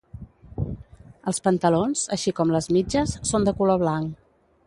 Els 1.31 1.39
pantalons 1.47 2.01
així 2.17 2.35
com 2.41 2.55
les 2.57 2.69
mitges 2.79 3.15
són 3.33 3.47
de 3.49 3.57
color 3.63 3.81
blanc. 3.87 4.19